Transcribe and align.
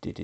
Do 0.00 0.10
you 0.10 0.14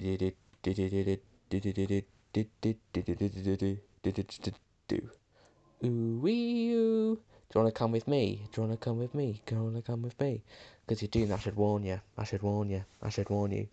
want 7.60 7.74
to 7.74 7.78
come 7.78 7.90
with 7.90 8.06
me? 8.06 8.46
Do 8.52 8.60
you 8.60 8.68
want 8.68 8.80
to 8.80 8.84
come 8.84 8.98
with 8.98 9.14
me? 9.14 9.42
Do 9.46 9.56
you 9.56 9.62
want 9.62 9.74
to 9.74 9.82
come 9.82 10.02
with 10.02 10.20
me? 10.20 10.44
Because 10.86 11.02
you're 11.02 11.08
doing 11.08 11.26
do, 11.26 11.34
I 11.34 11.38
should 11.38 11.56
warn 11.56 11.82
you. 11.82 12.00
I 12.16 12.22
should 12.22 12.42
warn 12.42 12.70
you. 12.70 12.84
I 13.02 13.08
should 13.08 13.28
warn 13.30 13.50
you. 13.50 13.66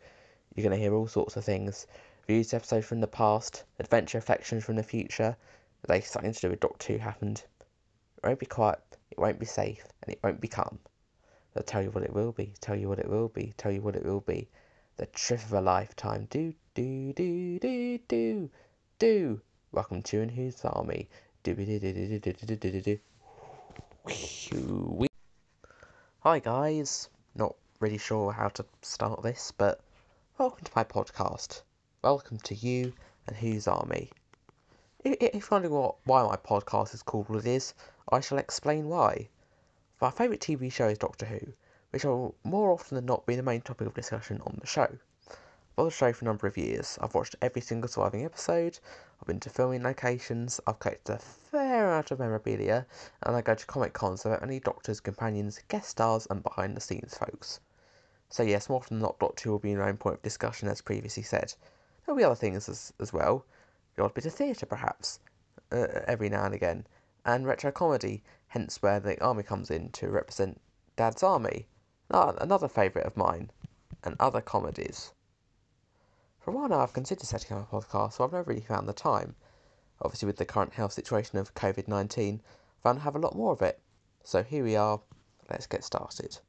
You're 0.56 0.64
going 0.64 0.76
to 0.76 0.84
hear 0.84 0.96
all 0.96 1.08
sorts 1.08 1.36
of 1.36 1.46
things. 1.46 1.86
Views 2.26 2.52
episodes 2.54 2.88
from 2.88 3.00
the 3.00 3.08
past, 3.08 3.64
adventure 3.78 4.18
reflections 4.18 4.64
from 4.64 4.78
the 4.78 4.84
future. 4.84 5.36
They 5.88 6.02
something 6.02 6.34
to 6.34 6.42
do 6.42 6.50
with 6.50 6.62
Doctor 6.62 6.94
Who 6.94 7.00
happened. 7.00 7.44
It 8.18 8.24
won't 8.24 8.40
be 8.40 8.48
quiet, 8.48 8.80
it 9.12 9.20
won't 9.20 9.40
be 9.40 9.46
safe, 9.46 9.86
and 10.02 10.12
it 10.12 10.20
won't 10.24 10.42
be 10.42 10.48
calm. 10.48 10.80
I'll 11.56 11.62
tell 11.62 11.84
you 11.84 11.92
what 11.92 12.04
it 12.04 12.14
will 12.14 12.32
be, 12.32 12.54
tell 12.60 12.76
you 12.76 12.90
what 12.90 13.00
it 13.00 13.10
will 13.10 13.28
be, 13.28 13.54
tell 13.56 13.72
you 13.72 13.82
what 13.82 13.96
it 13.96 14.04
will 14.04 14.22
be. 14.22 14.50
The 14.98 15.06
trip 15.06 15.42
of 15.42 15.54
a 15.54 15.62
lifetime. 15.62 16.28
Do, 16.30 16.54
do, 16.76 17.14
do, 17.14 17.60
do, 17.60 17.98
do, 18.08 18.50
do. 19.00 19.42
Welcome 19.72 20.04
to 20.04 20.22
and 20.22 20.30
Who's 20.30 20.64
Army. 20.66 21.08
Do, 21.44 21.56
do, 21.56 21.66
do, 21.66 21.80
do, 21.80 22.20
do, 22.20 22.34
do, 22.34 22.56
do, 22.56 22.72
do, 22.72 22.82
do. 22.82 23.00
Hi 26.20 26.40
guys, 26.40 27.10
not 27.34 27.56
really 27.80 27.98
sure 27.98 28.32
how 28.32 28.50
to 28.50 28.66
start 28.82 29.24
this, 29.24 29.54
but 29.58 29.80
welcome 30.38 30.66
to 30.66 30.72
my 30.76 30.84
podcast. 30.84 31.62
Welcome 32.04 32.38
to 32.40 32.54
you 32.54 32.94
and 33.28 33.38
Whose 33.38 33.68
Army. 33.68 34.12
If 35.04 35.34
you're 35.34 35.44
wondering 35.50 35.74
what, 35.74 35.96
why 36.04 36.24
my 36.24 36.36
podcast 36.36 36.94
is 36.94 37.02
called 37.02 37.30
what 37.30 37.40
it 37.40 37.48
is, 37.48 37.74
I 38.12 38.20
shall 38.20 38.38
explain 38.38 38.88
why. 38.88 39.30
My 40.00 40.12
favourite 40.12 40.42
TV 40.42 40.72
show 40.72 40.90
is 40.90 40.98
Doctor 40.98 41.26
Who, 41.26 41.54
which 41.92 42.06
will 42.06 42.36
more 42.44 42.72
often 42.72 42.96
than 42.96 43.06
not 43.06 43.26
be 43.26 43.36
the 43.36 43.44
main 43.44 43.62
topic 43.62 43.86
of 43.86 43.94
discussion 43.94 44.42
on 44.46 44.58
the 44.60 44.68
show. 44.68 44.88
I've 45.78 45.86
watched 45.86 46.00
the 46.00 46.06
show 46.06 46.14
for 46.14 46.26
a 46.26 46.28
number 46.28 46.48
of 46.48 46.58
years. 46.58 46.98
I've 47.02 47.14
watched 47.14 47.36
every 47.42 47.62
single 47.62 47.90
surviving 47.90 48.26
episode, 48.26 48.80
I've 49.22 49.28
been 49.28 49.40
to 49.42 49.50
filming 49.50 49.84
locations, 49.84 50.60
I've 50.66 50.80
collected 50.80 51.14
a 51.14 51.20
fair 51.20 51.88
amount 51.88 52.12
of 52.12 52.20
memorabilia, 52.20 52.86
and 53.24 53.36
I 53.36 53.42
go 53.42 53.56
to 53.56 53.66
Comic 53.66 53.94
Cons 53.94 54.26
where 54.26 54.42
only 54.42 54.60
doctors, 54.60 55.00
companions, 55.00 55.60
guest 55.68 55.90
stars, 55.90 56.28
and 56.30 56.42
behind 56.42 56.76
the 56.76 56.82
scenes 56.82 57.18
folks. 57.18 57.60
So, 58.30 58.44
yes, 58.44 58.70
more 58.70 58.80
often 58.80 58.98
than 58.98 59.04
not, 59.04 59.20
Doctor 59.20 59.44
Who 59.44 59.52
will 59.52 59.60
be 59.60 59.74
the 59.74 59.86
main 59.86 59.98
point 59.98 60.16
of 60.16 60.22
discussion, 60.22 60.70
as 60.70 60.82
previously 60.82 61.24
said. 61.24 61.54
There'll 62.06 62.18
be 62.18 62.24
other 62.24 62.36
things 62.36 62.70
as, 62.70 62.94
as 63.00 63.12
well, 63.12 63.46
the 63.96 64.04
odd 64.04 64.14
bit 64.14 64.26
of 64.26 64.34
theatre 64.34 64.66
perhaps, 64.66 65.20
uh, 65.72 65.88
every 66.08 66.30
now 66.30 66.46
and 66.46 66.54
again, 66.54 66.88
and 67.26 67.46
retro 67.46 67.72
comedy, 67.72 68.24
hence 68.48 68.82
where 68.82 69.00
the 69.00 69.22
army 69.22 69.44
comes 69.44 69.70
in 69.70 69.90
to 69.92 70.10
represent 70.10 70.62
Dad's 70.96 71.24
Army, 71.24 71.68
another 72.14 72.68
favourite 72.68 73.08
of 73.08 73.16
mine, 73.16 73.52
and 74.04 74.16
other 74.20 74.42
comedies. 74.42 75.14
For 76.40 76.52
a 76.52 76.54
while 76.54 76.70
now, 76.70 76.80
I've 76.80 76.94
considered 76.94 77.26
setting 77.26 77.56
up 77.56 77.72
a 77.72 77.76
podcast, 77.76 78.18
but 78.18 78.26
I've 78.26 78.32
never 78.32 78.50
really 78.50 78.62
found 78.62 78.88
the 78.90 78.94
time. 78.94 79.36
Obviously, 80.02 80.26
with 80.26 80.38
the 80.38 80.46
current 80.46 80.74
health 80.74 80.94
situation 80.94 81.38
of 81.38 81.54
COVID 81.54 81.88
19, 81.88 82.42
I 82.44 82.84
found 82.84 83.00
I 83.00 83.04
have 83.04 83.16
a 83.16 83.20
lot 83.20 83.36
more 83.36 83.54
of 83.54 83.62
it. 83.62 83.80
So 84.24 84.44
here 84.44 84.64
we 84.64 84.76
are, 84.76 85.00
let's 85.50 85.68
get 85.68 85.84
started. 85.84 86.40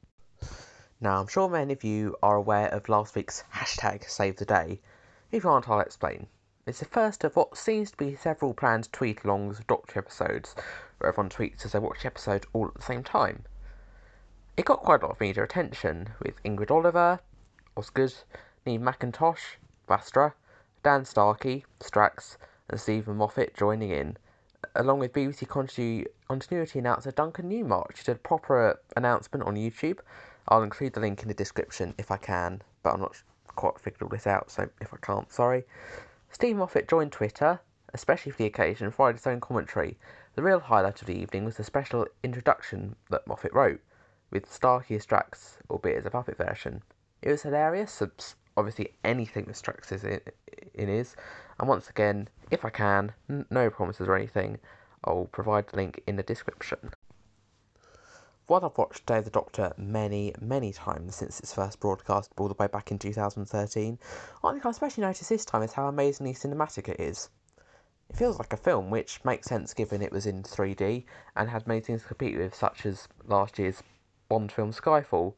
Now, 0.99 1.19
I'm 1.19 1.27
sure 1.27 1.47
many 1.47 1.73
of 1.73 1.83
you 1.83 2.15
are 2.23 2.35
aware 2.35 2.69
of 2.69 2.89
last 2.89 3.15
week's 3.15 3.43
hashtag 3.53 4.09
Save 4.09 4.37
the 4.37 4.45
Day. 4.45 4.81
If 5.31 5.43
you 5.43 5.49
aren't, 5.49 5.69
I'll 5.69 5.79
explain. 5.79 6.27
It's 6.65 6.79
the 6.79 6.85
first 6.85 7.23
of 7.23 7.35
what 7.35 7.57
seems 7.57 7.91
to 7.91 7.97
be 7.97 8.15
several 8.15 8.53
planned 8.53 8.91
tweet 8.91 9.21
alongs 9.23 9.59
of 9.59 9.67
Doctor 9.67 9.99
episodes, 9.99 10.55
where 10.97 11.09
everyone 11.09 11.29
tweets 11.29 11.65
as 11.65 11.73
they 11.73 11.79
watch 11.79 12.01
the 12.01 12.07
episode 12.07 12.45
all 12.53 12.67
at 12.67 12.75
the 12.75 12.81
same 12.81 13.03
time. 13.03 13.43
It 14.55 14.65
got 14.65 14.81
quite 14.81 15.01
a 15.01 15.07
lot 15.07 15.13
of 15.13 15.19
media 15.19 15.43
attention, 15.43 16.09
with 16.21 16.43
Ingrid 16.43 16.69
Oliver, 16.69 17.19
Osgood, 17.75 18.13
Neve 18.67 18.81
McIntosh, 18.81 19.55
Vastra, 19.89 20.33
Dan 20.83 21.05
Starkey, 21.05 21.65
Strax, 21.79 22.37
and 22.69 22.79
Steven 22.79 23.17
Moffat 23.17 23.55
joining 23.55 23.89
in, 23.89 24.15
along 24.75 24.99
with 24.99 25.13
BBC 25.13 25.47
continuity 25.47 26.77
announcer 26.77 27.09
Duncan 27.09 27.49
Newmarch, 27.49 27.97
who 27.97 28.03
did 28.03 28.17
a 28.17 28.19
proper 28.19 28.79
announcement 28.95 29.43
on 29.43 29.55
YouTube. 29.55 29.97
I'll 30.47 30.61
include 30.61 30.93
the 30.93 30.99
link 30.99 31.23
in 31.23 31.29
the 31.29 31.33
description 31.33 31.95
if 31.97 32.11
I 32.11 32.17
can, 32.17 32.61
but 32.83 32.93
I'm 32.93 32.99
not 32.99 33.23
quite 33.47 33.79
figured 33.79 34.03
all 34.03 34.09
this 34.09 34.27
out, 34.27 34.51
so 34.51 34.69
if 34.79 34.93
I 34.93 34.97
can't, 34.97 35.33
sorry. 35.33 35.63
Steve 36.29 36.57
Moffat 36.57 36.87
joined 36.87 37.11
Twitter, 37.11 37.59
especially 37.95 38.31
for 38.31 38.37
the 38.37 38.45
occasion, 38.45 38.85
and 38.85 38.93
provided 38.93 39.17
his 39.17 39.25
own 39.25 39.41
commentary. 39.41 39.97
The 40.35 40.43
real 40.43 40.59
highlight 40.59 41.01
of 41.01 41.07
the 41.07 41.17
evening 41.19 41.43
was 41.43 41.57
the 41.57 41.63
special 41.63 42.05
introduction 42.21 42.95
that 43.09 43.25
Moffat 43.25 43.51
wrote, 43.51 43.81
with 44.33 44.51
Starkey 44.51 44.95
as 44.95 45.05
Strax, 45.05 45.57
albeit 45.69 45.99
as 45.99 46.05
a 46.07 46.09
puppet 46.09 46.37
version. 46.37 46.81
It 47.21 47.29
was 47.29 47.43
hilarious, 47.43 48.01
obviously 48.57 48.95
anything 49.03 49.45
that 49.45 49.55
Strax 49.55 49.91
is 49.91 50.03
in, 50.03 50.21
in 50.73 50.89
is. 50.89 51.15
And 51.59 51.69
once 51.69 51.87
again, 51.91 52.27
if 52.49 52.65
I 52.65 52.71
can, 52.71 53.13
no 53.51 53.69
promises 53.69 54.07
or 54.07 54.15
anything, 54.15 54.57
I'll 55.03 55.25
provide 55.25 55.67
the 55.67 55.75
link 55.75 56.01
in 56.07 56.15
the 56.15 56.23
description. 56.23 56.91
While 58.47 58.65
I've 58.65 58.77
watched 58.77 59.05
Day 59.05 59.19
of 59.19 59.25
the 59.25 59.31
Doctor 59.31 59.71
many, 59.77 60.33
many 60.41 60.73
times 60.73 61.17
since 61.17 61.39
its 61.39 61.53
first 61.53 61.79
broadcast 61.79 62.31
all 62.37 62.47
the 62.47 62.55
way 62.57 62.67
back 62.67 62.89
in 62.89 62.97
2013, 62.97 63.99
I 64.43 64.51
think 64.51 64.65
I 64.65 64.69
especially 64.71 65.03
noticed 65.03 65.29
this 65.29 65.45
time 65.45 65.61
is 65.61 65.73
how 65.73 65.87
amazingly 65.87 66.33
cinematic 66.33 66.89
it 66.89 66.99
is. 66.99 67.29
It 68.09 68.15
feels 68.15 68.39
like 68.39 68.51
a 68.51 68.57
film, 68.57 68.89
which 68.89 69.23
makes 69.23 69.47
sense 69.47 69.75
given 69.75 70.01
it 70.01 70.11
was 70.11 70.25
in 70.25 70.41
3D 70.41 71.05
and 71.35 71.49
had 71.49 71.67
many 71.67 71.81
things 71.81 72.01
to 72.01 72.07
compete 72.07 72.37
with, 72.37 72.55
such 72.55 72.85
as 72.85 73.07
last 73.25 73.59
year's 73.59 73.81
Bond 74.33 74.51
film 74.51 74.71
Skyfall, 74.71 75.35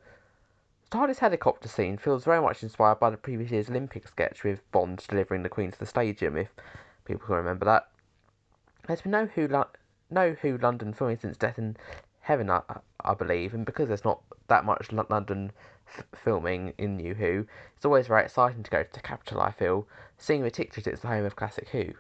the 0.89 0.97
TARDIS 0.97 1.19
helicopter 1.19 1.67
scene 1.67 1.97
feels 1.97 2.23
very 2.23 2.39
much 2.39 2.63
inspired 2.63 2.97
by 2.97 3.09
the 3.09 3.17
previous 3.17 3.51
year's 3.51 3.69
Olympic 3.69 4.07
sketch 4.07 4.45
with 4.45 4.61
Bond 4.72 5.06
delivering 5.09 5.44
the 5.44 5.50
Queen 5.50 5.69
to 5.69 5.78
the 5.78 5.85
stadium, 5.85 6.38
if 6.38 6.47
people 7.03 7.28
can 7.28 7.35
remember 7.35 7.66
that. 7.66 7.89
There's 8.88 9.01
been 9.01 9.11
no 9.11 9.25
Who, 9.25 9.50
Lo- 9.50 9.67
no 10.09 10.31
Who 10.41 10.57
London 10.57 10.94
filming 10.94 11.17
since 11.17 11.35
Death 11.35 11.59
in 11.59 11.75
Heaven, 12.22 12.50
I, 12.50 12.61
I 13.01 13.13
believe, 13.16 13.53
and 13.53 13.66
because 13.66 13.89
there's 13.89 14.05
not 14.05 14.22
that 14.47 14.63
much 14.63 14.94
London 14.94 15.51
f- 15.85 16.05
filming 16.16 16.73
in 16.78 16.95
New 16.95 17.16
Who, 17.16 17.45
it's 17.75 17.84
always 17.84 18.07
very 18.07 18.23
exciting 18.23 18.63
to 18.63 18.72
go 18.72 18.84
to 18.84 18.94
the 18.94 19.01
capital, 19.01 19.41
I 19.41 19.51
feel, 19.51 19.89
seeing 20.17 20.41
particularly 20.41 20.94
it's 20.94 21.01
the 21.01 21.09
home 21.09 21.25
of 21.25 21.35
classic 21.35 21.67
Who. 21.67 21.95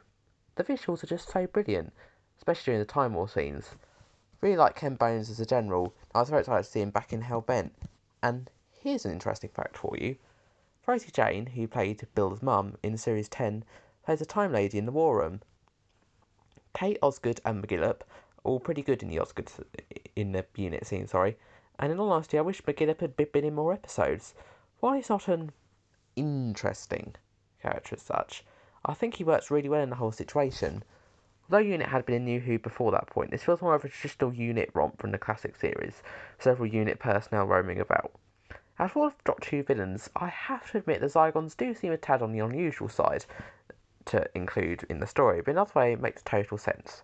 The 0.55 0.63
visuals 0.63 1.03
are 1.03 1.07
just 1.07 1.29
so 1.29 1.45
brilliant, 1.45 1.91
especially 2.37 2.71
during 2.71 2.79
the 2.79 2.85
Time 2.85 3.15
War 3.15 3.27
scenes. 3.27 3.75
Really 4.45 4.57
like 4.57 4.75
Ken 4.75 4.93
Bones 4.93 5.31
as 5.31 5.39
a 5.39 5.45
general, 5.47 5.95
I 6.13 6.19
was 6.19 6.29
very 6.29 6.41
excited 6.41 6.65
to 6.65 6.69
see 6.69 6.81
him 6.81 6.91
back 6.91 7.11
in 7.11 7.21
Hell 7.21 7.41
Bent, 7.41 7.73
and 8.21 8.51
Here's 8.79 9.03
an 9.03 9.11
interesting 9.11 9.49
fact 9.49 9.75
for 9.75 9.97
you. 9.97 10.17
Rosie 10.85 11.09
Jane, 11.09 11.47
who 11.47 11.67
played 11.67 12.07
Bill's 12.13 12.43
mum 12.43 12.77
in 12.83 12.95
Series 12.95 13.27
10, 13.27 13.63
plays 14.03 14.21
a 14.21 14.25
Time 14.27 14.51
Lady 14.51 14.77
in 14.77 14.85
the 14.85 14.91
War 14.91 15.17
Room. 15.17 15.41
Kate 16.75 16.99
Osgood 17.01 17.41
and 17.43 17.63
McGillop, 17.63 18.01
all 18.43 18.59
pretty 18.59 18.83
good 18.83 19.01
in 19.01 19.09
the 19.09 19.17
Osgood 19.17 19.49
in 20.15 20.31
the 20.31 20.45
unit 20.55 20.85
scene, 20.85 21.07
sorry. 21.07 21.39
And 21.79 21.91
in 21.91 21.99
all 21.99 22.11
honesty, 22.11 22.37
I 22.37 22.41
wish 22.41 22.61
McGillop 22.61 22.99
had 22.99 23.17
been 23.17 23.45
in 23.45 23.55
more 23.55 23.73
episodes. 23.73 24.35
While 24.79 24.93
he's 24.93 25.09
not 25.09 25.27
an 25.27 25.53
interesting 26.15 27.15
character 27.63 27.95
as 27.95 28.03
such, 28.03 28.45
I 28.85 28.93
think 28.93 29.15
he 29.15 29.23
works 29.23 29.49
really 29.49 29.69
well 29.69 29.81
in 29.81 29.89
the 29.89 29.95
whole 29.95 30.11
situation. 30.11 30.83
Although 31.47 31.59
Unit 31.59 31.89
had 31.89 32.07
been 32.07 32.15
in 32.15 32.25
New 32.25 32.39
Who 32.39 32.57
before 32.57 32.91
that 32.91 33.05
point, 33.05 33.29
this 33.29 33.43
feels 33.43 33.61
more 33.61 33.75
of 33.75 33.85
a 33.85 33.89
traditional 33.89 34.33
Unit 34.33 34.71
romp 34.73 34.99
from 34.99 35.11
the 35.11 35.19
classic 35.19 35.55
series, 35.55 36.01
several 36.39 36.67
Unit 36.67 36.97
personnel 36.97 37.45
roaming 37.45 37.79
about. 37.79 38.11
As 38.79 38.91
for 38.91 38.99
all 38.99 39.07
of 39.07 39.23
Doctor 39.23 39.57
Who 39.57 39.63
villains, 39.63 40.09
I 40.15 40.27
have 40.27 40.71
to 40.71 40.79
admit 40.79 41.01
the 41.01 41.07
Zygons 41.07 41.55
do 41.55 41.75
seem 41.75 41.91
a 41.91 41.97
tad 41.97 42.23
on 42.23 42.31
the 42.31 42.39
unusual 42.39 42.89
side 42.89 43.25
to 44.05 44.27
include 44.33 44.85
in 44.89 44.99
the 44.99 45.05
story, 45.05 45.41
but 45.41 45.51
in 45.51 45.57
another 45.57 45.79
way 45.79 45.93
it 45.93 46.01
makes 46.01 46.23
total 46.23 46.57
sense. 46.57 47.03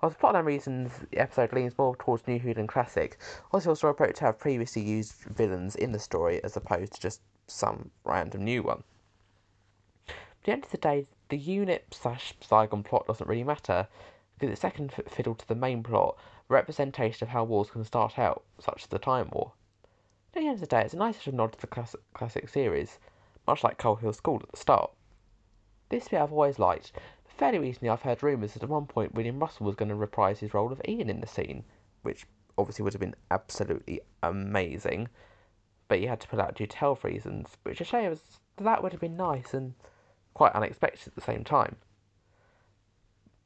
Of 0.00 0.16
the 0.16 0.20
plotline 0.20 0.44
reasons, 0.44 0.92
the 1.10 1.18
episode 1.18 1.52
leans 1.52 1.76
more 1.76 1.96
towards 1.96 2.28
New 2.28 2.38
Who 2.38 2.54
than 2.54 2.68
Classic. 2.68 3.18
Also, 3.52 3.70
also 3.70 3.88
approach 3.88 4.16
to 4.16 4.26
have 4.26 4.38
previously 4.38 4.82
used 4.82 5.14
villains 5.24 5.74
in 5.74 5.90
the 5.90 5.98
story 5.98 6.42
as 6.44 6.56
opposed 6.56 6.92
to 6.92 7.00
just 7.00 7.22
some 7.48 7.90
random 8.04 8.44
new 8.44 8.62
one. 8.62 8.84
But 10.06 10.14
at 10.14 10.44
the 10.44 10.52
end 10.52 10.64
of 10.64 10.70
the 10.70 10.78
day, 10.78 11.06
the 11.28 11.38
unit 11.38 11.86
slash 11.90 12.34
Zygon 12.40 12.84
plot 12.84 13.06
doesn't 13.06 13.28
really 13.28 13.44
matter 13.44 13.88
because 14.34 14.52
it's 14.52 14.60
second 14.60 14.92
fiddle 15.08 15.34
to 15.34 15.48
the 15.48 15.54
main 15.54 15.82
plot, 15.82 16.16
representation 16.48 17.24
of 17.24 17.30
how 17.30 17.44
wars 17.44 17.70
can 17.70 17.84
start 17.84 18.18
out, 18.18 18.42
such 18.58 18.82
as 18.82 18.88
the 18.88 18.98
Time 18.98 19.28
War. 19.32 19.52
At 20.34 20.40
the 20.40 20.48
end 20.48 20.54
of 20.56 20.60
the 20.60 20.66
day, 20.66 20.82
it's 20.82 20.94
a 20.94 20.98
nice 20.98 21.16
little 21.18 21.34
nod 21.34 21.52
to 21.52 21.60
the 21.60 21.66
classic, 21.66 22.00
classic 22.12 22.48
series, 22.48 22.98
much 23.46 23.62
like 23.62 23.78
Coal 23.78 23.96
Hill 23.96 24.12
School 24.12 24.40
at 24.42 24.50
the 24.50 24.56
start. 24.56 24.90
This 25.88 26.08
bit 26.08 26.20
I've 26.20 26.32
always 26.32 26.58
liked, 26.58 26.92
but 26.92 27.32
fairly 27.36 27.58
recently 27.58 27.88
I've 27.88 28.02
heard 28.02 28.22
rumours 28.22 28.54
that 28.54 28.62
at 28.62 28.68
one 28.68 28.86
point 28.86 29.14
William 29.14 29.38
Russell 29.38 29.66
was 29.66 29.76
going 29.76 29.90
to 29.90 29.94
reprise 29.94 30.40
his 30.40 30.52
role 30.52 30.72
of 30.72 30.82
Ian 30.88 31.08
in 31.08 31.20
the 31.20 31.26
scene, 31.26 31.64
which 32.02 32.26
obviously 32.58 32.82
would 32.82 32.92
have 32.92 33.00
been 33.00 33.14
absolutely 33.30 34.00
amazing, 34.22 35.08
but 35.88 35.98
he 35.98 36.06
had 36.06 36.20
to 36.20 36.28
pull 36.28 36.40
out 36.40 36.56
due 36.56 36.66
to 36.66 36.76
health 36.76 37.04
reasons, 37.04 37.48
which 37.62 37.80
is 37.80 37.86
a 37.86 37.90
shame 37.90 38.18
that 38.56 38.82
would 38.82 38.92
have 38.92 39.00
been 39.00 39.16
nice 39.16 39.54
and 39.54 39.74
quite 40.34 40.52
unexpected 40.52 41.08
at 41.08 41.14
the 41.14 41.20
same 41.20 41.44
time. 41.44 41.76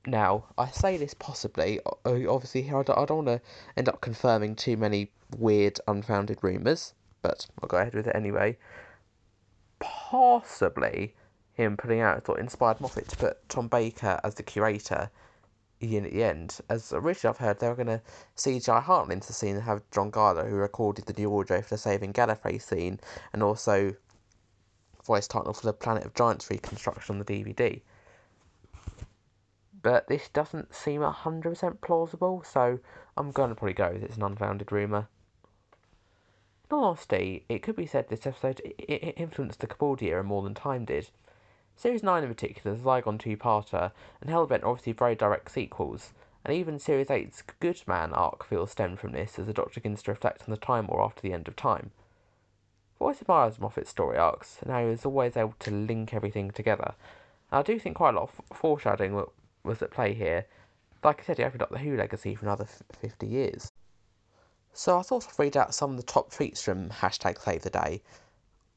Now, 0.07 0.47
I 0.57 0.71
say 0.71 0.97
this 0.97 1.15
possibly, 1.15 1.81
obviously, 2.05 2.69
I 2.69 2.83
don't, 2.83 2.99
I 2.99 3.05
don't 3.05 3.27
want 3.27 3.43
to 3.43 3.49
end 3.77 3.89
up 3.89 4.01
confirming 4.01 4.57
too 4.57 4.77
many 4.77 5.11
weird, 5.37 5.79
unfounded 5.87 6.39
rumours, 6.43 6.95
but 7.21 7.47
I'll 7.63 7.69
go 7.69 7.77
ahead 7.77 7.95
with 7.95 8.07
it 8.07 8.17
anyway. 8.17 8.57
possibly 9.79 11.15
him 11.53 11.77
putting 11.77 12.01
out 12.01 12.23
thought 12.25 12.39
inspired 12.39 12.81
Moffat 12.81 13.09
to 13.09 13.17
put 13.17 13.49
Tom 13.49 13.69
Baker 13.69 14.21
as 14.25 14.35
the 14.35 14.43
curator 14.43 15.11
in 15.81 16.05
at 16.05 16.13
the 16.13 16.25
end. 16.25 16.59
As 16.69 16.93
originally 16.93 17.35
I've 17.35 17.39
heard, 17.39 17.61
they 17.61 17.69
were 17.69 17.75
going 17.75 17.87
to 17.89 18.03
CGI 18.37 18.83
Hartnell 18.83 19.13
into 19.13 19.27
the 19.27 19.33
scene 19.33 19.57
and 19.57 19.65
have 19.65 19.83
John 19.91 20.11
Guilor, 20.11 20.49
who 20.49 20.57
recorded 20.57 21.07
the 21.07 21.13
new 21.13 21.37
audio 21.39 21.61
for 21.61 21.75
the 21.75 21.79
Saving 21.79 22.13
Gallifrey 22.13 22.61
scene, 22.61 22.99
and 23.33 23.43
also 23.43 23.95
voiced 25.09 25.33
Hartnell 25.33 25.57
for 25.57 25.67
the 25.67 25.73
Planet 25.73 26.05
of 26.05 26.15
Giants 26.15 26.51
reconstruction 26.51 27.15
on 27.15 27.19
the 27.19 27.25
DVD. 27.25 27.81
But 29.81 30.07
this 30.07 30.29
doesn't 30.29 30.75
seem 30.75 31.01
100% 31.01 31.81
plausible, 31.81 32.43
so 32.45 32.79
I'm 33.17 33.31
going 33.31 33.49
to 33.49 33.55
probably 33.55 33.73
go 33.73 33.91
with 33.93 34.03
it's 34.03 34.17
an 34.17 34.23
unfounded 34.23 34.71
rumour. 34.71 35.09
Honesty, 36.71 37.47
it 37.49 37.63
could 37.63 37.75
be 37.75 37.87
said 37.87 38.09
this 38.09 38.27
episode 38.27 38.61
influenced 38.87 39.61
the 39.61 39.67
Capaldi 39.67 40.03
era 40.09 40.23
more 40.23 40.43
than 40.43 40.53
Time 40.53 40.85
did. 40.85 41.09
Series 41.75 42.03
9 42.03 42.23
in 42.23 42.29
particular, 42.29 42.77
the 42.77 42.83
Zygon 42.83 43.19
two-parter, 43.19 43.93
and 44.21 44.29
Hellbent 44.29 44.63
are 44.63 44.69
obviously 44.69 44.93
very 44.93 45.15
direct 45.15 45.51
sequels, 45.51 46.13
and 46.45 46.53
even 46.53 46.79
Series 46.79 47.07
8's 47.07 47.43
Good 47.61 47.81
Man 47.87 48.13
arc 48.13 48.45
feels 48.45 48.73
stemmed 48.73 49.01
from 49.01 49.13
this, 49.13 49.39
as 49.39 49.47
the 49.47 49.55
Doctor 49.55 49.81
begins 49.81 50.03
to 50.03 50.11
reflect 50.11 50.43
on 50.43 50.51
the 50.51 50.59
Time 50.59 50.87
War 50.87 51.03
after 51.03 51.23
the 51.23 51.33
end 51.33 51.49
of 51.49 51.57
time. 51.57 51.93
Always 52.99 53.21
admired 53.21 53.59
Moffat's 53.61 53.91
story 53.91 54.19
arcs, 54.19 54.59
and 54.61 54.71
how 54.71 54.83
he 54.83 54.89
was 54.89 55.05
always 55.05 55.37
able 55.37 55.55
to 55.61 55.71
link 55.71 56.15
everything 56.15 56.51
together. 56.51 56.95
And 57.51 57.61
I 57.61 57.63
do 57.63 57.79
think 57.79 57.97
quite 57.97 58.15
a 58.15 58.19
lot 58.19 58.31
of 58.31 58.57
foreshadowing 58.57 59.25
was 59.63 59.83
at 59.83 59.91
play 59.91 60.15
here. 60.15 60.47
Like 61.05 61.21
I 61.21 61.25
said, 61.25 61.39
he 61.39 61.45
opened 61.45 61.63
up 61.63 61.71
the 61.71 61.79
Who 61.79 61.97
legacy 61.97 62.35
for 62.35 62.47
another 62.47 62.67
50 63.01 63.27
years. 63.27 63.71
So 64.73 64.99
I 64.99 65.03
thought 65.03 65.27
I'd 65.29 65.39
read 65.39 65.57
out 65.57 65.75
some 65.75 65.93
of 65.93 65.97
the 65.97 66.03
top 66.03 66.31
tweets 66.31 66.63
from 66.63 66.91
hashtag 66.91 67.41
Save 67.41 67.63
the 67.63 67.71
Day, 67.71 68.03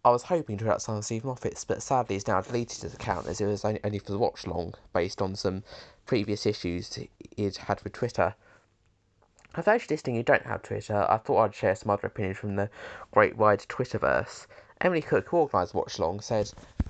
I 0.03 0.09
was 0.09 0.23
hoping 0.23 0.57
to 0.57 0.65
read 0.65 0.71
out 0.71 0.81
some 0.81 0.95
of 0.95 1.05
Steve 1.05 1.23
Moffat's, 1.23 1.63
but 1.63 1.83
sadly 1.83 2.15
he's 2.15 2.25
now 2.25 2.41
deleted 2.41 2.81
his 2.81 2.95
account 2.95 3.27
as 3.27 3.39
it 3.39 3.45
was 3.45 3.63
only, 3.63 3.79
only 3.83 3.99
for 3.99 4.11
the 4.11 4.17
watch 4.17 4.47
long, 4.47 4.73
based 4.93 5.21
on 5.21 5.35
some 5.35 5.63
previous 6.07 6.47
issues 6.47 6.97
he'd 7.35 7.57
had 7.57 7.83
with 7.83 7.93
Twitter. 7.93 8.33
For 9.53 9.61
those 9.63 9.89
listening 9.89 10.15
who 10.15 10.23
don't 10.23 10.45
have 10.45 10.63
Twitter, 10.63 11.05
I 11.09 11.17
thought 11.17 11.43
I'd 11.43 11.55
share 11.55 11.75
some 11.75 11.89
other 11.89 12.07
opinions 12.07 12.37
from 12.37 12.55
the 12.55 12.69
great 13.11 13.35
wide 13.35 13.59
Twitterverse. 13.59 14.47
Emily 14.79 15.01
Cook, 15.01 15.27
who 15.27 15.37
organised 15.37 15.73
Watch 15.73 15.99
Long, 15.99 16.21
said 16.21 16.49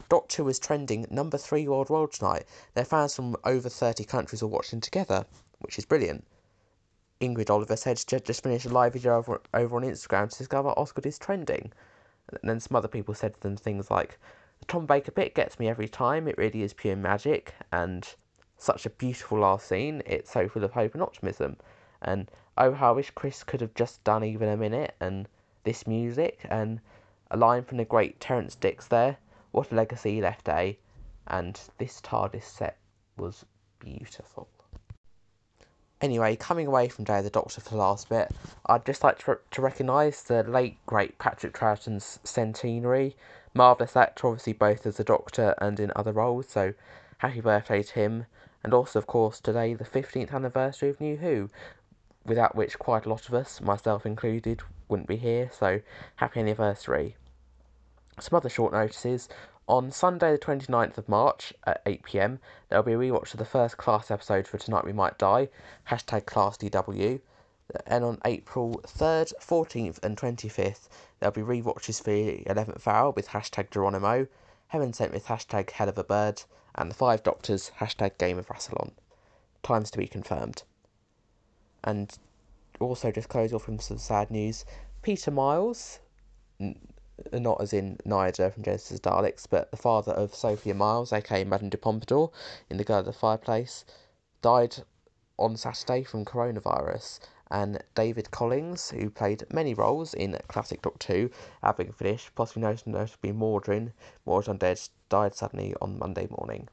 Doctor 0.10 0.44
was 0.44 0.60
trending 0.60 1.08
number 1.10 1.40
three 1.40 1.68
worldwide 1.68 2.12
tonight. 2.12 2.46
Their 2.76 2.86
fans 2.86 3.16
from 3.16 3.36
over 3.46 3.68
30 3.68 4.04
countries 4.04 4.44
are 4.44 4.48
watching 4.48 4.80
together, 4.80 5.26
which 5.58 5.80
is 5.80 5.86
brilliant. 5.86 6.24
Ingrid 7.20 7.50
Oliver 7.50 7.76
said 7.76 8.04
just 8.06 8.44
finished 8.44 8.68
a 8.68 8.70
live 8.70 8.94
video 8.94 9.18
over, 9.18 9.42
over 9.56 9.76
on 9.76 9.82
Instagram 9.82 10.30
to 10.30 10.38
discover 10.38 10.70
Osgood 10.78 11.08
is 11.08 11.18
trending. 11.18 11.72
And 12.28 12.40
then 12.44 12.60
some 12.60 12.76
other 12.76 12.88
people 12.88 13.16
said 13.16 13.34
to 13.34 13.40
them 13.40 13.58
things 13.58 13.90
like, 13.90 14.20
the 14.60 14.66
Tom 14.66 14.86
Baker 14.86 15.12
bit 15.12 15.34
gets 15.34 15.58
me 15.58 15.68
every 15.68 15.90
time, 15.90 16.28
it 16.28 16.38
really 16.38 16.62
is 16.62 16.74
pure 16.74 16.96
magic, 16.96 17.56
and 17.72 18.08
such 18.60 18.86
a 18.86 18.92
beautiful 18.92 19.40
last 19.40 19.68
scene, 19.68 20.04
it's 20.06 20.30
so 20.30 20.48
full 20.48 20.64
of 20.64 20.74
hope 20.74 20.94
and 20.94 21.02
optimism. 21.02 21.58
And 22.04 22.30
oh, 22.62 22.74
how 22.74 22.90
I 22.90 22.96
wish 22.96 23.10
Chris 23.10 23.44
could 23.44 23.60
have 23.62 23.74
just 23.74 24.04
done 24.04 24.24
even 24.24 24.48
a 24.48 24.56
minute, 24.56 24.94
and 25.00 25.28
this 25.64 25.88
music, 25.88 26.46
and 26.48 26.80
a 27.32 27.38
line 27.38 27.64
from 27.64 27.78
the 27.78 27.86
great 27.86 28.20
Terrance 28.20 28.54
Dicks 28.54 28.88
there, 28.88 29.18
what 29.52 29.72
a 29.72 29.76
legacy 29.76 30.16
he 30.16 30.22
left, 30.22 30.48
eh? 30.48 30.74
And 31.26 31.60
this 31.80 32.00
TARDIS 32.02 32.44
set 32.44 32.78
was 33.18 33.46
beautiful. 33.80 34.48
Anyway, 36.02 36.36
coming 36.36 36.68
away 36.68 36.88
from 36.88 37.06
Day 37.06 37.18
of 37.18 37.24
the 37.24 37.32
Doctor 37.32 37.62
for 37.62 37.70
the 37.70 37.78
last 37.78 38.10
bit, 38.10 38.32
I'd 38.68 38.86
just 38.86 39.04
like 39.04 39.18
to, 39.26 39.40
to 39.50 39.62
recognise 39.62 40.22
the 40.22 40.44
late, 40.44 40.78
great 40.86 41.18
Patrick 41.18 41.54
Troughton's 41.54 42.20
centenary. 42.24 43.16
Marvellous 43.56 43.96
actor, 43.96 44.28
obviously, 44.28 44.54
both 44.54 44.86
as 44.86 45.00
a 45.00 45.04
Doctor 45.04 45.56
and 45.58 45.80
in 45.80 45.92
other 45.96 46.12
roles, 46.12 46.48
so 46.48 46.76
happy 47.18 47.42
birthday 47.42 47.82
to 47.82 47.94
him. 47.94 48.26
And 48.64 48.72
also, 48.74 49.00
of 49.00 49.08
course, 49.08 49.40
today, 49.40 49.74
the 49.74 49.84
15th 49.84 50.32
anniversary 50.32 50.90
of 50.90 51.02
New 51.02 51.18
Who, 51.18 51.50
without 52.26 52.56
which 52.56 52.78
quite 52.78 53.06
a 53.06 53.10
lot 53.10 53.28
of 53.28 53.34
us, 53.34 53.62
myself 53.62 54.06
included, 54.06 54.62
wouldn't 54.88 55.08
be 55.08 55.16
here, 55.16 55.50
so 55.52 55.82
happy 56.18 56.40
anniversary. 56.40 57.16
Some 58.20 58.38
other 58.38 58.50
short 58.50 58.74
notices. 58.74 59.28
On 59.68 59.90
Sunday, 59.90 60.34
the 60.34 60.38
29th 60.38 60.98
of 60.98 61.08
March 61.08 61.54
at 61.64 61.84
8pm, 61.86 62.40
there'll 62.68 62.84
be 62.84 62.94
a 62.94 62.98
rewatch 62.98 63.34
of 63.34 63.40
the 63.40 63.46
first 63.46 63.78
class 63.78 64.12
episode 64.12 64.48
for 64.48 64.58
Tonight 64.58 64.86
We 64.86 64.94
Might 64.94 65.18
Die, 65.18 65.48
hashtag 65.90 66.26
ClassDW. 66.26 67.22
And 67.86 68.04
on 68.04 68.20
April 68.26 68.82
3rd, 68.86 69.34
14th, 69.40 70.04
and 70.04 70.18
25th, 70.18 70.90
there'll 71.20 71.32
be 71.32 71.42
rewatches 71.42 72.04
for 72.04 72.12
the 72.12 72.44
11th 72.48 72.86
hour 72.86 73.12
with 73.12 73.30
hashtag 73.30 73.72
Geronimo, 73.72 74.28
Heaven 74.68 74.94
Sent 74.94 75.14
with 75.14 75.26
hashtag 75.26 75.70
Hell 75.70 75.90
of 75.90 75.98
a 75.98 76.04
Bird, 76.04 76.44
and 76.76 76.92
the 76.92 76.96
Five 76.96 77.24
Doctors, 77.24 77.72
hashtag 77.80 78.18
Game 78.18 78.38
of 78.38 78.48
Rassilon. 78.48 78.92
Times 79.64 79.90
to 79.92 79.98
be 79.98 80.08
confirmed. 80.08 80.64
And 81.84 82.18
also, 82.80 83.12
just 83.12 83.30
close 83.30 83.54
off 83.54 83.68
with 83.68 83.82
some 83.82 83.98
sad 83.98 84.32
news. 84.32 84.66
Peter 85.02 85.32
Myles, 85.32 86.00
not 87.34 87.62
as 87.62 87.74
in 87.74 87.98
Nyder 88.06 88.52
from 88.52 88.64
Genesis 88.64 89.00
Daleks, 89.00 89.48
but 89.50 89.72
the 89.72 89.78
father 89.78 90.12
of 90.12 90.34
Sophia 90.36 90.74
Myles, 90.74 91.12
aka 91.12 91.44
Madame 91.44 91.70
de 91.70 91.78
Pompadour, 91.78 92.32
in 92.70 92.78
The 92.78 92.84
Girl 92.84 93.00
of 93.00 93.06
the 93.06 93.14
Fireplace, 93.14 93.86
died 94.42 94.78
on 95.38 95.58
Saturday 95.58 96.04
from 96.04 96.26
coronavirus. 96.26 97.20
And 97.50 97.84
David 97.96 98.32
Collings, 98.32 98.92
who 98.92 99.10
played 99.10 99.44
many 99.52 99.74
roles 99.74 100.14
in 100.14 100.40
classic 100.48 100.82
Doctor 100.82 101.14
Who, 101.14 101.30
having 101.62 101.92
finished, 101.92 102.34
possibly 102.34 102.62
most 102.62 102.88
notably 102.88 103.34
Mawdryn, 103.34 103.92
Mawdryn 104.26 104.58
Undead, 104.58 104.90
died 105.10 105.36
suddenly 105.36 105.76
on 105.82 106.00
Monday 106.00 106.28
morning. 106.30 106.70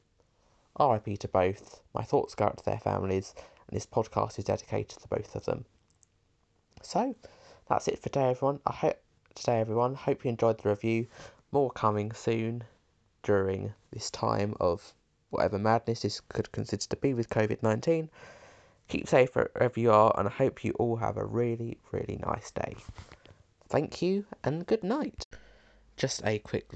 RIP 0.79 1.19
to 1.19 1.27
both. 1.27 1.81
My 1.93 2.03
thoughts 2.03 2.35
go 2.35 2.45
out 2.45 2.57
to 2.59 2.65
their 2.65 2.79
families, 2.79 3.35
and 3.69 3.75
this 3.75 3.85
podcast 3.85 4.39
is 4.39 4.45
dedicated 4.45 4.99
to 4.99 5.07
both 5.07 5.35
of 5.35 5.45
them. 5.45 5.65
So, 6.81 7.15
that's 7.67 7.87
it 7.87 7.99
for 7.99 8.09
today, 8.09 8.31
everyone. 8.31 8.59
I 8.65 8.73
hope 8.73 8.99
today, 9.35 9.59
everyone. 9.59 9.93
Hope 9.93 10.25
you 10.25 10.29
enjoyed 10.29 10.59
the 10.59 10.69
review. 10.69 11.07
More 11.51 11.69
coming 11.69 12.11
soon 12.13 12.63
during 13.21 13.73
this 13.91 14.09
time 14.09 14.55
of 14.59 14.93
whatever 15.29 15.59
madness 15.59 16.01
this 16.01 16.19
could 16.19 16.51
consider 16.51 16.83
to 16.87 16.95
be 16.95 17.13
with 17.13 17.29
COVID 17.29 17.61
19. 17.61 18.09
Keep 18.87 19.07
safe 19.07 19.35
wherever 19.35 19.79
you 19.79 19.91
are, 19.91 20.13
and 20.17 20.27
I 20.27 20.31
hope 20.31 20.63
you 20.63 20.71
all 20.73 20.95
have 20.95 21.17
a 21.17 21.25
really, 21.25 21.77
really 21.91 22.17
nice 22.25 22.49
day. 22.49 22.75
Thank 23.67 24.01
you, 24.01 24.25
and 24.43 24.65
good 24.65 24.83
night. 24.83 25.27
Just 25.95 26.25
a 26.25 26.39
quick 26.39 26.71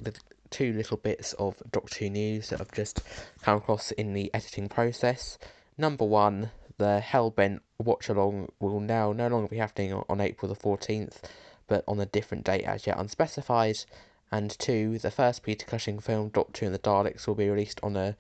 two 0.51 0.73
little 0.73 0.97
bits 0.97 1.33
of 1.33 1.55
Doctor 1.71 2.05
Who 2.05 2.11
news 2.11 2.49
that 2.49 2.62
I've 2.62 2.71
just 2.71 3.01
come 3.41 3.57
across 3.57 3.89
in 3.91 4.13
the 4.13 4.31
editing 4.35 4.69
process. 4.69 5.39
Number 5.75 6.05
one, 6.05 6.51
the 6.77 7.01
Hellbent 7.06 7.62
watch 7.80 8.10
along 8.10 8.51
will 8.60 8.80
now 8.80 9.13
no 9.13 9.27
longer 9.27 9.48
be 9.48 9.58
happening 9.58 9.94
on 9.94 10.22
April 10.22 10.53
the 10.53 10.60
14th 10.60 11.22
but 11.68 11.84
on 11.88 12.00
a 12.00 12.06
different 12.06 12.44
date 12.44 12.63
as 12.63 12.86
yet 12.86 13.00
unspecified. 13.00 13.77
And 14.32 14.58
two, 14.60 14.98
the 15.00 15.12
first 15.12 15.44
Peter 15.44 15.65
Cushing 15.65 16.00
film, 16.00 16.30
Doctor 16.30 16.65
and 16.65 16.74
the 16.74 16.80
Daleks, 16.80 17.27
will 17.27 17.36
be 17.36 17.50
released 17.50 17.80
on 17.84 17.96
a 17.96 18.15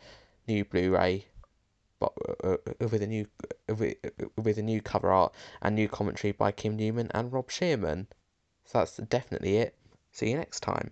new 0.47 0.63
Blu-ray, 0.63 1.25
but 1.99 2.13
uh, 2.43 2.57
uh 2.67 2.87
with 2.87 3.01
a 3.01 3.07
new 3.07 3.27
uh, 3.69 3.75
with 4.37 4.57
a 4.57 4.61
new 4.61 4.81
cover 4.81 5.11
art 5.11 5.33
and 5.61 5.75
new 5.75 5.87
commentary 5.87 6.31
by 6.31 6.51
Kim 6.51 6.75
Newman 6.75 7.09
and 7.13 7.31
Rob 7.33 7.49
Shearman. 7.49 8.07
So 8.65 8.79
that's 8.79 8.97
definitely 8.97 9.57
it. 9.57 9.75
See 10.11 10.29
you 10.29 10.37
next 10.37 10.59
time. 10.61 10.91